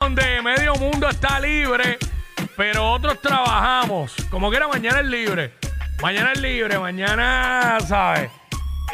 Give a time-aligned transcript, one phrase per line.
[0.00, 1.98] donde medio mundo está libre,
[2.56, 4.14] pero otros trabajamos.
[4.30, 5.52] Como que era mañana es libre.
[6.00, 8.30] Mañana es libre, mañana, ¿sabes?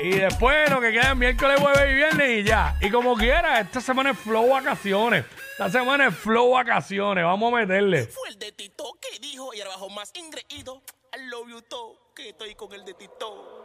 [0.02, 2.76] Y después lo que queda es miércoles, jueves y viernes y ya.
[2.80, 5.24] Y como quiera, esta semana es flow vacaciones.
[5.52, 7.22] Esta semana es flow vacaciones.
[7.22, 8.06] Vamos a meterle.
[8.06, 10.82] Fue el de Tito que dijo y ahora bajo más ingreído.
[11.16, 13.64] I love you todo, que estoy con el de Tito.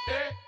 [0.00, 0.47] I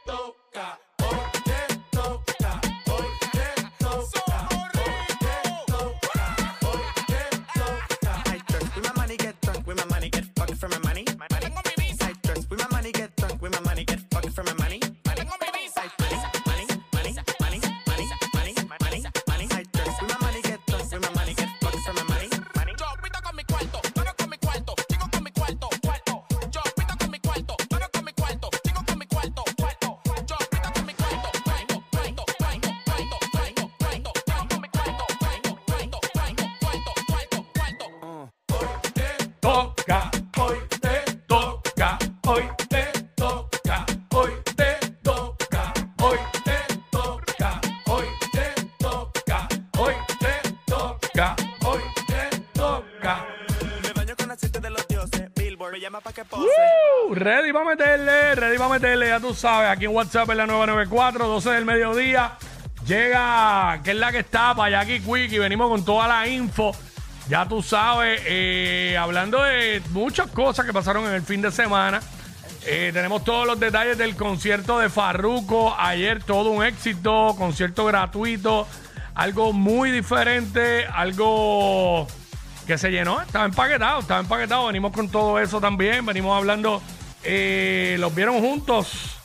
[58.35, 62.33] ready para meterle, ya tú sabes, aquí en WhatsApp en la 994, 12 del mediodía.
[62.87, 66.73] Llega, que es la que está, para Jackie Quick y venimos con toda la info.
[67.29, 72.01] Ya tú sabes, eh, hablando de muchas cosas que pasaron en el fin de semana.
[72.67, 75.75] Eh, tenemos todos los detalles del concierto de Farruko.
[75.79, 78.67] Ayer todo un éxito, concierto gratuito,
[79.15, 82.07] algo muy diferente, algo
[82.67, 84.67] que se llenó, estaba empaquetado, estaba empaquetado.
[84.67, 86.83] Venimos con todo eso también, venimos hablando,
[87.23, 89.17] los vieron juntos,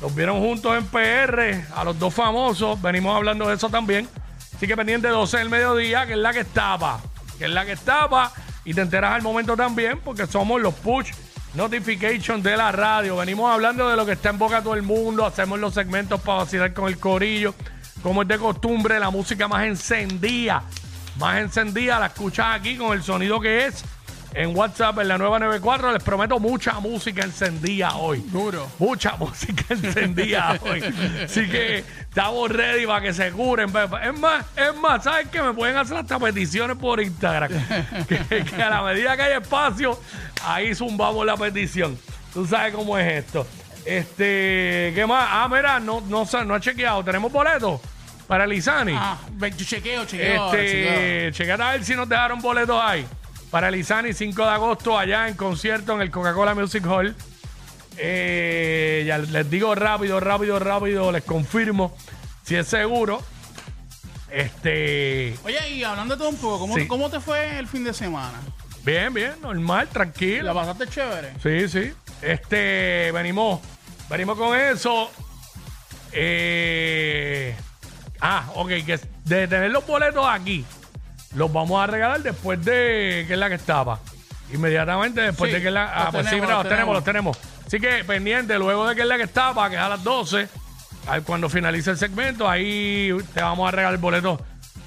[0.00, 4.08] los vieron juntos en PR, a los dos famosos, venimos hablando de eso también.
[4.54, 7.00] Así que pendiente 12 del mediodía, que es la que estaba,
[7.38, 8.32] que es la que estaba,
[8.64, 11.10] y te enteras al momento también, porque somos los push
[11.54, 13.16] notification de la radio.
[13.16, 16.38] Venimos hablando de lo que está en boca todo el mundo, hacemos los segmentos para
[16.38, 17.54] vacilar con el corillo,
[18.02, 20.62] como es de costumbre, la música más encendida,
[21.18, 23.84] más encendida, la escuchas aquí con el sonido que es.
[24.34, 28.20] En WhatsApp, en la nueva 94, les prometo mucha música encendida hoy.
[28.26, 28.68] Duro.
[28.80, 30.82] Mucha música encendida hoy.
[31.24, 33.70] Así que estamos ready para que se curen.
[34.02, 35.40] Es más, es más, ¿sabes qué?
[35.40, 37.50] Me pueden hacer hasta peticiones por Instagram.
[38.08, 40.00] que, que a la medida que hay espacio,
[40.44, 41.96] ahí zumbamos la petición.
[42.32, 43.46] Tú sabes cómo es esto.
[43.84, 45.28] Este, ¿qué más?
[45.30, 47.04] Ah, mira, no, no, no he chequeado.
[47.04, 47.80] ¿Tenemos boletos
[48.26, 48.94] para el Isani?
[48.96, 50.50] Ah, yo chequeo, chequeo.
[50.50, 50.92] chequeo.
[50.92, 53.06] Este, checate a ver si nos dejaron boletos ahí.
[53.54, 57.14] Para el Isani, 5 de agosto, allá en concierto en el Coca-Cola Music Hall.
[57.96, 61.96] Eh, ya les digo rápido, rápido, rápido, les confirmo
[62.44, 63.22] si es seguro.
[64.28, 66.88] Este, Oye, y hablando de todo un poco, ¿cómo, Sí.
[66.88, 68.40] ¿cómo te fue el fin de semana?
[68.84, 70.52] bien, bien, normal, ¿La tranquilo.
[70.52, 71.34] pasaste chévere?
[71.40, 71.92] Sí, sí.
[72.22, 73.60] Este, venimos,
[74.10, 75.12] venimos con eso.
[76.10, 77.54] Eh,
[78.20, 80.64] ah, ok, que de tener los boletos aquí,
[81.34, 84.00] los vamos a regalar después de que es la que estaba.
[84.52, 85.84] Inmediatamente después Sí, de que es la.
[85.84, 87.38] Ah, pues sí, tenemos, mira, los los tenemos, los tenemos.
[87.66, 90.48] Así que pendiente, luego de que es la que estaba, que es a las 12,
[91.08, 94.40] ahí cuando finalice el segmento, ahí te vamos a regalar boletos.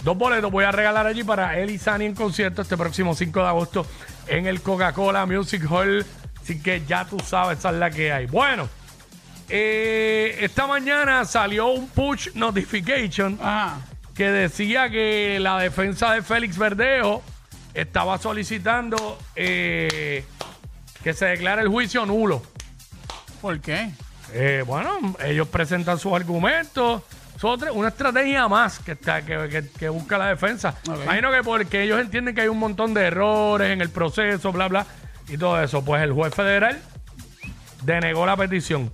[0.04, 3.48] Dos boletos voy a regalar allí para y Sani en concierto este próximo 5 de
[3.48, 3.86] agosto
[4.28, 6.06] en el Coca-Cola Music Hall.
[6.42, 8.28] Así que ya tú sabes, esa es la que hay.
[8.28, 8.70] Bueno,
[9.50, 13.78] eh, esta mañana salió un push notification Ajá.
[14.18, 17.22] Que decía que la defensa de Félix Verdejo
[17.76, 20.26] estaba solicitando eh,
[21.04, 22.42] que se declare el juicio nulo.
[23.42, 23.92] ¿Por qué?
[24.34, 24.90] Eh, bueno,
[25.24, 27.04] ellos presentan sus argumentos.
[27.36, 30.74] Es otra- una estrategia más que, está, que, que- que busca la defensa.
[31.04, 34.68] Imagino que porque ellos entienden que hay un montón de errores en el proceso, bla,
[34.68, 34.88] bla,
[35.30, 35.86] y todo eso.
[35.86, 36.82] Pues el juez federal
[37.84, 38.92] denegó la petición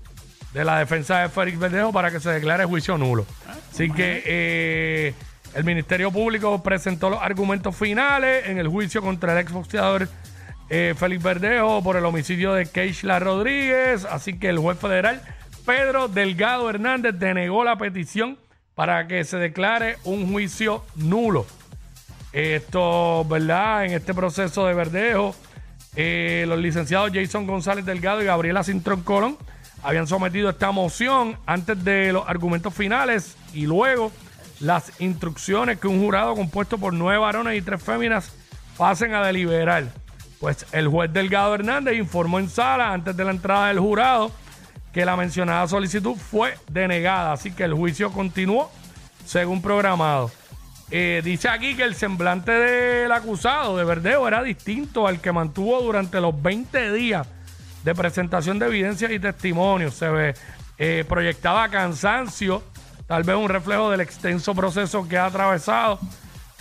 [0.53, 3.25] de la defensa de Félix Verdejo para que se declare juicio nulo.
[3.73, 5.15] Así que eh,
[5.55, 10.07] el Ministerio Público presentó los argumentos finales en el juicio contra el exboxeador
[10.69, 14.05] eh, Félix Verdejo por el homicidio de Keishla Rodríguez.
[14.05, 15.23] Así que el juez federal
[15.65, 18.37] Pedro Delgado Hernández denegó la petición
[18.75, 21.47] para que se declare un juicio nulo.
[22.31, 23.85] Esto, ¿verdad?
[23.85, 25.35] En este proceso de verdejo,
[25.95, 29.35] eh, los licenciados Jason González Delgado y Gabriela Cintrón Colón
[29.83, 34.11] habían sometido esta moción antes de los argumentos finales y luego
[34.59, 38.31] las instrucciones que un jurado compuesto por nueve varones y tres féminas
[38.77, 39.85] pasen a deliberar.
[40.39, 44.31] Pues el juez Delgado Hernández informó en sala antes de la entrada del jurado
[44.93, 48.71] que la mencionada solicitud fue denegada, así que el juicio continuó
[49.25, 50.31] según programado.
[50.91, 55.81] Eh, dice aquí que el semblante del acusado de Verdejo era distinto al que mantuvo
[55.81, 57.27] durante los 20 días
[57.83, 59.93] de presentación de evidencias y testimonios.
[59.93, 60.33] Se ve,
[60.77, 62.63] eh, proyectaba cansancio,
[63.07, 65.99] tal vez un reflejo del extenso proceso que ha atravesado,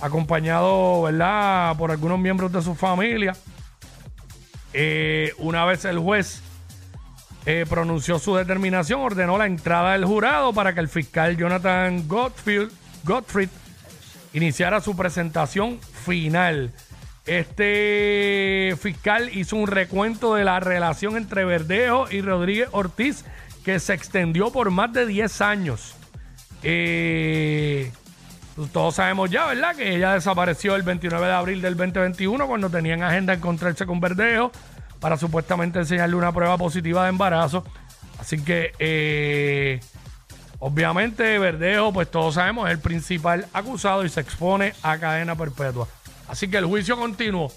[0.00, 3.34] acompañado, ¿verdad?, por algunos miembros de su familia.
[4.72, 6.42] Eh, una vez el juez
[7.44, 13.48] eh, pronunció su determinación, ordenó la entrada del jurado para que el fiscal Jonathan Gottfried
[14.32, 16.72] iniciara su presentación final.
[17.26, 23.24] Este fiscal hizo un recuento de la relación entre Verdejo y Rodríguez Ortiz
[23.64, 25.94] que se extendió por más de 10 años.
[26.64, 27.92] Eh,
[28.56, 29.76] pues todos sabemos ya, ¿verdad?
[29.76, 34.50] Que ella desapareció el 29 de abril del 2021 cuando tenían agenda encontrarse con Verdejo
[35.00, 37.64] para supuestamente enseñarle una prueba positiva de embarazo.
[38.18, 39.80] Así que, eh,
[40.58, 45.88] obviamente, Verdejo, pues todos sabemos, es el principal acusado y se expone a cadena perpetua.
[46.32, 47.52] Así que el juicio continuo.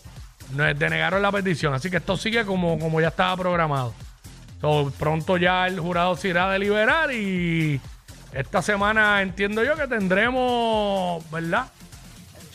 [0.54, 1.74] Nos denegaron la petición.
[1.74, 3.94] Así que esto sigue como, como ya estaba programado.
[4.60, 7.80] So, pronto ya el jurado se irá a deliberar y
[8.34, 11.68] esta semana entiendo yo que tendremos, ¿verdad?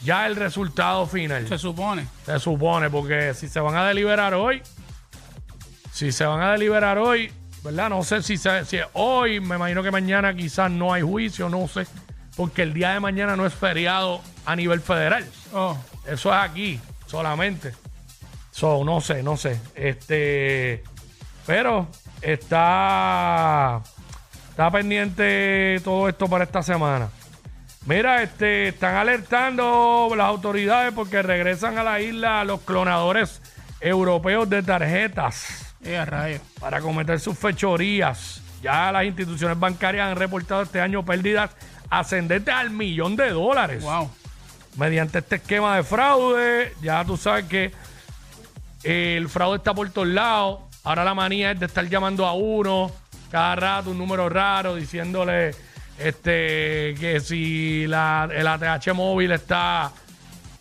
[0.05, 1.49] Ya el resultado final.
[1.49, 2.06] Se supone.
[2.26, 4.62] Se supone, porque si se van a deliberar hoy,
[5.93, 7.32] si se van a deliberar hoy,
[7.64, 7.88] ¿verdad?
[7.88, 11.49] No sé si, se- si es hoy, me imagino que mañana quizás no hay juicio,
[11.49, 11.87] no sé,
[12.37, 15.27] porque el día de mañana no es feriado a nivel federal.
[15.53, 17.73] Oh, Eso es aquí solamente.
[18.50, 19.61] So, no sé, no sé.
[19.75, 20.82] Este,
[21.47, 21.88] pero
[22.21, 23.81] está
[24.50, 27.09] está pendiente todo esto para esta semana.
[27.87, 33.41] Mira, este, están alertando las autoridades porque regresan a la isla los clonadores
[33.81, 36.43] europeos de tarjetas eh, rayos.
[36.61, 38.43] para cometer sus fechorías.
[38.62, 41.50] Ya las instituciones bancarias han reportado este año pérdidas
[41.90, 44.10] ascendentes al millón de dólares Wow.
[44.76, 46.75] mediante este esquema de fraude.
[46.81, 47.72] Ya tú sabes que
[48.84, 50.60] el fraude está por todos lados.
[50.84, 52.90] Ahora la manía es de estar llamando a uno
[53.31, 55.54] cada rato, un número raro, diciéndole
[55.98, 59.93] este que si la, el ATH móvil está,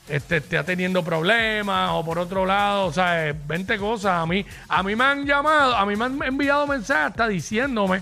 [0.09, 4.21] este, está teniendo problemas o por otro lado, o sea, eh, 20 cosas.
[4.21, 8.01] A mí, a mí me han llamado, a mí me han enviado mensajes hasta diciéndome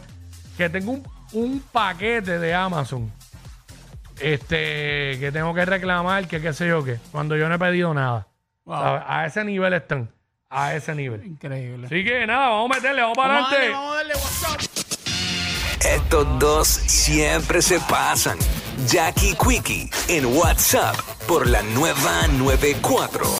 [0.57, 1.03] que tengo un,
[1.33, 3.11] un paquete de Amazon
[4.21, 7.93] este que tengo que reclamar, que qué sé yo qué, cuando yo no he pedido
[7.93, 8.27] nada.
[8.65, 8.75] Wow.
[8.77, 9.03] ¿Sabes?
[9.07, 10.09] A ese nivel están.
[10.49, 11.25] A ese nivel.
[11.25, 11.87] Increíble.
[11.87, 13.77] Así que nada, vamos a meterle, vamos para Vamos a darle, adelante.
[13.77, 14.61] vamos a darle WhatsApp.
[15.85, 18.37] Estos dos siempre se pasan.
[18.87, 20.95] Jackie Quickie en WhatsApp
[21.27, 23.27] por la nueva 94.